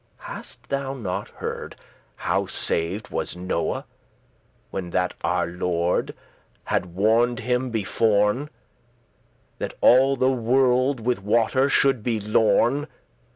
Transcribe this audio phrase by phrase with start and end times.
[0.25, 1.75] Hast thou not heard
[2.15, 3.83] how saved was Noe,
[4.71, 6.15] When that our Lord
[6.63, 8.49] had warned him beforn,
[9.59, 12.87] That all the world with water *should be lorn*?"